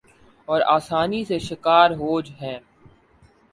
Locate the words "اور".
0.47-0.61